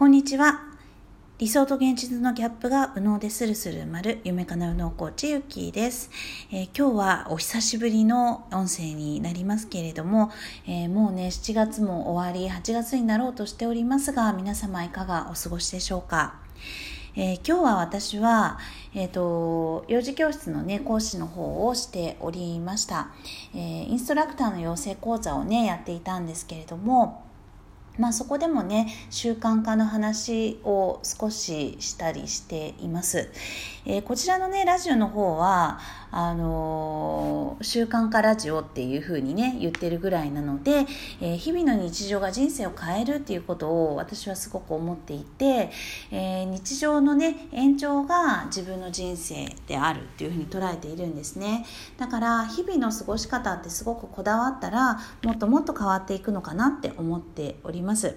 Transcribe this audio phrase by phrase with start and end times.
[0.00, 0.62] こんにちは。
[1.36, 6.10] 理想と現実のギャップが右脳でスルスル埋まる夢かなう脳コーチゆきです、
[6.50, 10.30] えー、今日はお久しぶりの音声になりますけれども、
[10.66, 16.36] えー、もうね7月も終わり8月になろうとしておりますが皆様いかがお過ごしでしょうか？
[17.14, 18.58] えー、今日は私は、
[18.94, 23.08] え、ー、と、幼児教室のね、講師の方をしておりました。
[23.52, 27.24] え、インストラクターの養成講座をね、やっていたんですけれども、
[28.00, 33.30] まあ、そこでもね習慣化の話を少ししたりしています、
[33.84, 35.78] えー、こちらのねラジオの方は
[36.12, 40.86] あのー、習慣化ラジオっていう風にね言ってるぐらいなので、
[41.20, 45.70] えー、日々の日常が人生を変えるっていうことを私はすごく思っていて、
[46.10, 51.64] え日常のね延長が自分の人生であるっていう風に捉えているんですね。
[51.98, 58.16] だから日々の過ごし方ってすごくこだわったらもっともっと変わっていくのかなって思っております。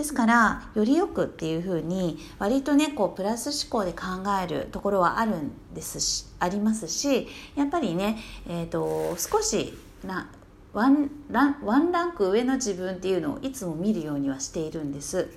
[0.00, 4.06] ですからよりよくっていうふうに割とねこうプラス思考で考
[4.42, 8.16] えるところはあるんですしありますしやっぱりね、
[8.48, 10.30] えーと、少しな
[10.72, 15.28] ワンランワンランク上の自分っていうのをいつも見るようにはしているんです。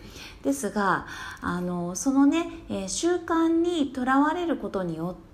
[0.43, 1.07] ですが
[1.41, 5.32] あのそのね、えー、習慣にとらわれることによって、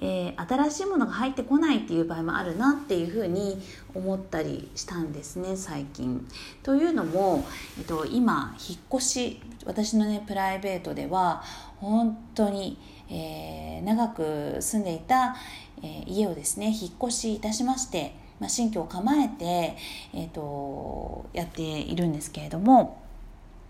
[0.00, 3.60] えー、新しいものが入ってこないっていう場合もあるなっていうふうに
[3.94, 6.26] 思ったりしたんですね最近。
[6.62, 7.44] というのも、
[7.78, 11.42] えっと、今引っ越し私のねプライベートでは
[11.76, 12.78] 本当に、
[13.10, 15.36] えー、長く住んでいた、
[15.82, 19.76] えー、家をですね引っ越しいたしまして、まあ、新居を構えて、
[20.14, 23.07] えーとやっているんですけれども。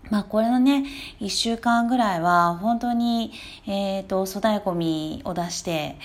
[0.09, 0.85] まあこれのね、
[1.19, 3.31] 一週間ぐらいは本当に、
[3.67, 5.97] えっ、ー、と、粗大ごみを出して、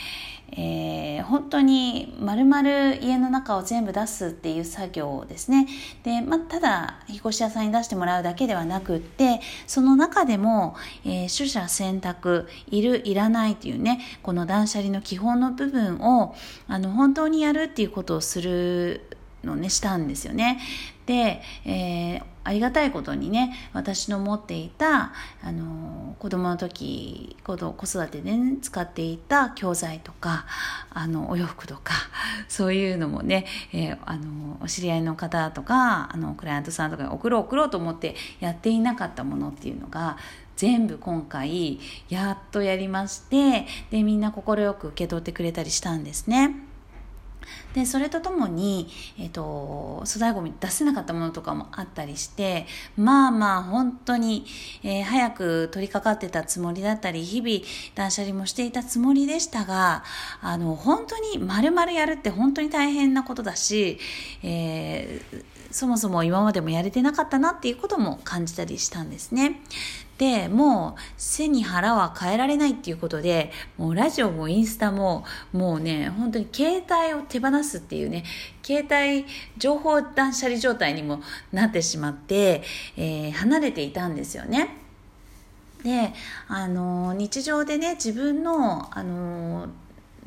[0.57, 5.67] えー、本当に丸々家の中を全部出すっていう作業ですね。
[6.05, 16.37] で、まあ、ただ引っ越し屋さんに出してもらうだけではなくって、その中でも、えー、取捨選択、いる、いらないっていうね、この断捨離の基本の部分を、
[16.69, 20.61] あの、本当にやるっていうことをするのね、したんですよね。
[21.07, 25.13] で、えー、ありがたいことにね私の持っていた
[25.43, 30.47] あの子供の時子育てで、ね、使っていた教材とか
[30.91, 31.95] あのお洋服とか
[32.49, 40.19] そういうのもね、えー、あのお知り合いの方とかあのクライアントさんとかに送ろう送ろうと思ってやっていなかったものっていうのが
[40.57, 46.74] 全部今回やっとやりましてでみんな快く受け取ってくれたりしたんですね。
[47.75, 48.89] でそれとともに、
[49.19, 52.67] えーと、粗大ごみ出せなかったものとかもあったりして
[52.97, 54.47] まあまあ本当に、
[54.83, 60.05] えー、早く取り掛かってたつもりだったり日々断捨離もしていたつもりでしたが
[60.41, 63.99] あの本当に丸々やるって本当に大変なことだし、
[64.43, 65.45] えー、
[65.75, 69.61] そもそも今までもやれてなかったなっていうことも感じたりしたんですね。
[70.19, 78.23] で、もう背に腹は変えられないっていうことで、もうラジオもインスタも、もうね、本当に携帯を手放すっていうね、
[78.63, 79.27] 携帯
[79.59, 81.21] 情報断捨離状態にも
[81.51, 82.63] なってしまって、
[82.97, 84.77] えー、離れていたんですよね。
[85.83, 86.13] で、
[86.47, 89.67] あの、日常でね、自分の、あの、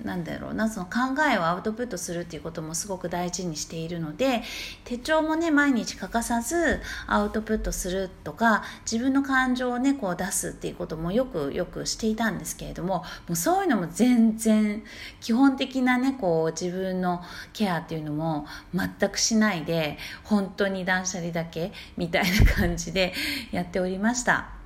[0.03, 4.43] なんだろうなその考えをアウトプットするっていうこともすごく大事にしているので
[4.83, 14.83] 手帳もね毎日欠かさずアウトプットするとか自分の感情をねこう出すっていうこともよくよくしていたんですけれどももうそういうのも全然
[15.19, 17.21] 基本的なねこう自分の
[17.53, 23.13] ケアっていうのも全くしないで本当に断捨離だけみたいな感じで
[23.51, 24.56] やっておりました。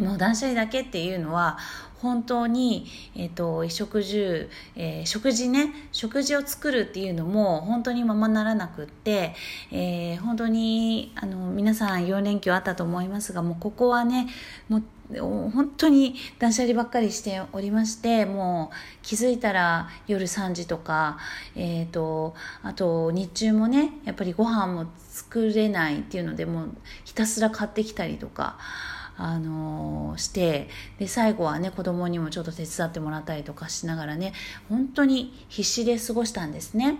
[0.00, 1.58] もう断捨離だけっていうのは
[2.00, 9.34] 本当に、えーと、衣食住、えー、食事ね食事を作るっていうのも本当にままならなくって、
[9.70, 14.28] えー、本当にあの皆さん4連休あったと思いますがもうここはね
[14.68, 21.18] もう本当に断捨離ばっかりしておりましてもう気づいたら夜3時とか、
[21.56, 26.70] えーとあと日中もねやっぱりご飯も作れないっていうのでもう
[27.04, 28.56] ひたすら買ってきたりとか。
[29.16, 30.68] あの、して
[30.98, 34.32] で最後はね子供にもちょっと手伝ってもらったりとかしながらね
[34.68, 36.98] 本当に必死で過ごしたんですね。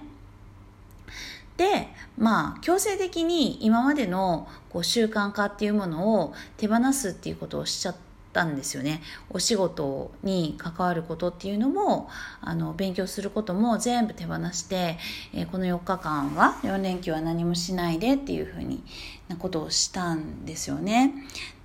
[1.57, 7.97] でまあ強制的に今までのこう習慣化っていうものを手放すっていうことをしちゃっ
[8.33, 12.09] たんですよねお仕事に関わることっていうのも
[12.41, 14.97] あの勉強することも全部手放して、
[15.35, 18.83] えー、この4日間は4連休は何もしないでっていうふうに
[19.29, 21.13] なことをしたんですよね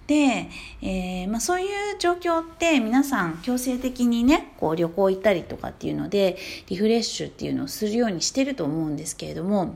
[0.08, 0.50] で、
[0.82, 6.38] えー、まあ、そういう状況って皆さん強制的にねこう旅行行ったりとかっていうので
[6.68, 9.76] リフレッシュっていうのをするようにしてると思うんですけれども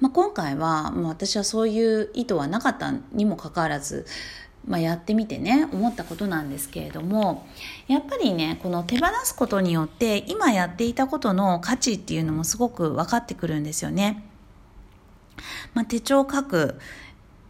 [0.00, 4.06] まあ、今回はもう私はそういう意図はなかったにもかかわらず、
[4.66, 7.46] まあ、やってみてね思ったことなんですけれども
[7.88, 14.24] やっぱりねこの手放すことによって今やっていたことの価値っていうのもすごく分かってくるんですよね。
[15.74, 16.80] まあ、手帳を書く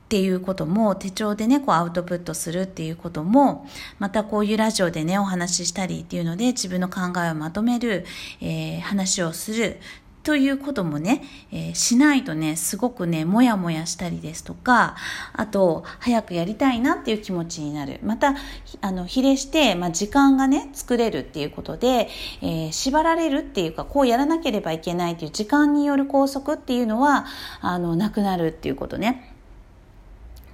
[0.09, 3.67] っていうことも手帳でねこうアウトプットするっていうことも
[3.99, 8.07] またこういうラジオでねお話ししたりっていうので自分の考えをまとめる、
[8.41, 9.77] えー、話をする
[10.23, 11.23] ということもね、
[11.53, 14.95] えー、しないとね、すごくね、もやもやしたりですとか、
[15.33, 17.99] あと、早くやりたいなっていう気持ちになる。
[18.03, 18.35] また、
[18.83, 22.11] あの、比例して、まあ、時間がね、作れるっていうことで、
[22.43, 27.25] えー、縛られるっていうか、こうやらなければいけないっていう時間による拘束っていうのは、
[27.63, 29.38] あの、なくなるっていうことね。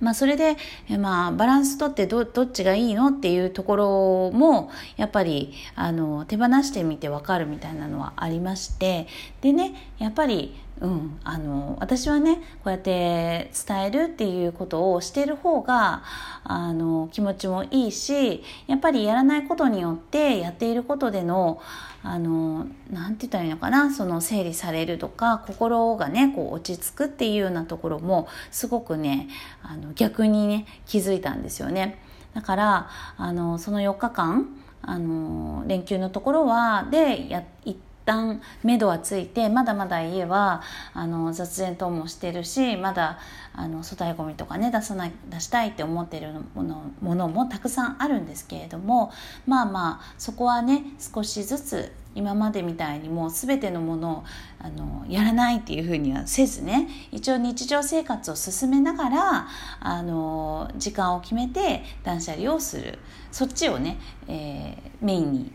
[0.04, 0.56] まあ、それで、
[0.98, 9.06] まあ、バランスとってどっちがいいのっていうところもやっぱりあの手放してみて分かるみたいなのはありまして。
[9.40, 16.02] でねやっぱりうん、あの私はねこうやって伝えるっていうことをしてる方が
[16.42, 21.60] あの気持ちもいいしやっぱりやらないことによってやっていることでの
[22.02, 29.28] あのなんて言ったらいいのかなその整理されるとか心がねこう落ち着くっていうようなところもすごくね
[29.62, 32.02] あの逆にね気づいたんですよね。
[32.34, 34.48] だからあのその4日間
[34.82, 40.62] あの連休のところはでや行って旦目処はついてまだまだ家は
[40.92, 43.18] あの雑然ともしてるしまだ
[43.54, 49.12] あの粗大ごみとかね出さない出したいって思ってるものものもたくさんあるんですけれども
[49.46, 54.24] まあまあそこはね少しずつ今までみたいにもう全てのものを
[54.60, 59.48] あのやらないっていうふうにはせずね一応日常生活を進めながら
[59.80, 62.98] あの時間を決めて断捨離をする。
[63.32, 63.98] そっちをね、
[64.28, 65.52] えー、メインに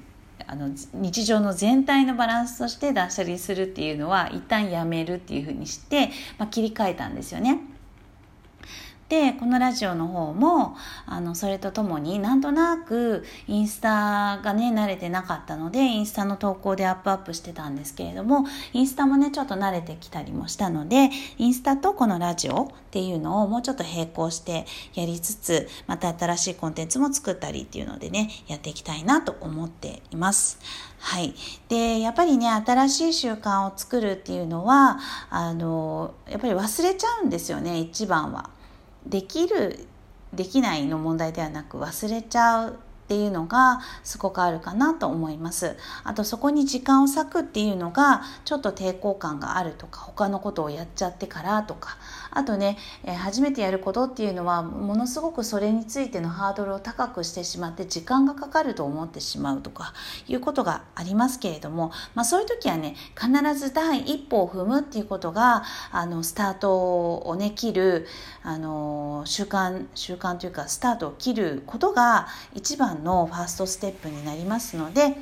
[0.52, 6.10] あの日常の全体のバランスとして断捨離するっていうのは一旦やめるっていうふうにして、
[6.40, 7.60] まあ、切り替えたんですよね。
[9.10, 10.78] でこのラジオの方も
[11.08, 21.10] あのそれとともになんとなくインスタがね慣れてなかったのでインスタの投稿でアップアップしてたんですけれどもインスタもねちょっと慣れてきたりもしたので
[21.40, 30.60] インスタとこのラジオっていうのをもうちょっと並行してやりつつまた新しいコンテンツも作ったりっていうのでねやっていきたいなと思っています。
[31.00, 31.34] はい。
[31.70, 38.50] で、やっぱりね、新しい習慣を作るっていうのは、あの、やっぱり忘れちゃうんですよね、一番は。
[39.10, 39.88] できる
[40.34, 42.80] できないの問題ではなく忘れちゃう
[43.10, 45.76] っていうのがすごくあるかなと思います。
[46.04, 51.98] あとそこに時間を割くっていうのがちょっと抵抗感があるとか他のことをやっちゃってからとか
[52.30, 59.94] あとね、えー、初めてやることっていうのはものすごくそれについてのハードルを高くしてしまって時間がかかると思ってしまうとか
[60.28, 68.06] いうことがありますけれども、まあ、そういう時はね必ず第一歩を踏むっていうことがあのスタートをね切る
[68.44, 75.16] あの習慣習慣というかスタートを切ることが一番のファーストステップになりますので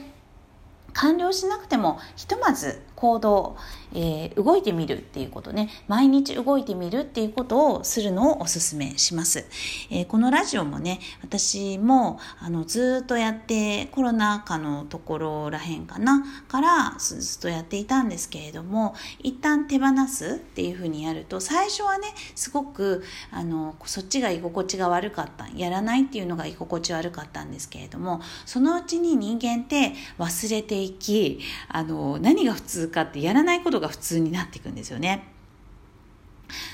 [0.93, 3.55] 完了しなくてもひとまず行動、
[3.93, 5.69] えー、動いてみるっていうことね。
[5.87, 9.45] 毎日動いてみるっていうことをするのをおすすめします、
[9.91, 35.33] えー、このラジオもね私もあのずっとやってコロナ禍のところらへんかなからずっとやっていたんですけれども一旦手放すっていうふうにやると最初はねすごくあのそっちが居心地が悪かったやらないっていうのが居心地悪かったんですけれどもそのうちに人間って忘れていきあの何が普通かってやらないことが普通になっていくんですよね。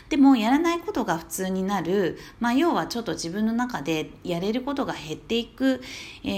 [0.09, 5.81] でもやらないことが普通になる、まあ、要はちょっと自分の中でやれることが減っていく、
[6.23, 6.29] え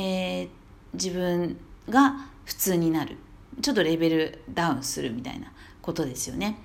[0.44, 0.50] ー、
[0.94, 1.58] 自分
[1.90, 2.16] が
[2.46, 3.18] 普通になる。
[3.62, 5.52] ちょっとレベルダウンするみたいな
[5.82, 6.58] ことですよね。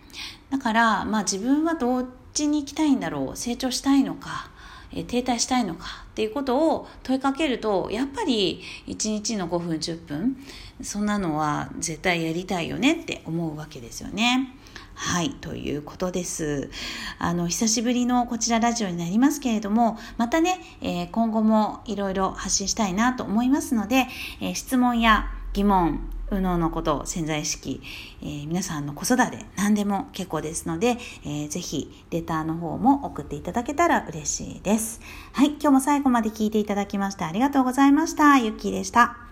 [0.51, 3.37] だからまあ自分はどっちに行きたいんだろう。
[3.37, 4.50] 成長したいのか。
[4.93, 10.37] え停滞したいのかっていうことを問いかけるとやっぱり1日の5分10分
[10.83, 14.55] そんなのは絶対やりたいよねって思うわけですよね。
[14.95, 16.71] はい、ということです。
[17.19, 24.09] あの、久しぶりのこちらラジオになりますけれども、またね、えー、今後もいろいろ発信したいなと思いますので、
[24.43, 27.83] えー、質問や疑問、右脳のこと、潜在意識、
[28.23, 35.01] えー、皆さんの子育て、何でも結構ですので、えー、ぜひ、レターの方も送っていただけたら嬉しいです。
[35.33, 38.39] はい、今日も最後まで聞いていただきましてありがとうございました。
[38.39, 39.30] ゆっきーでした。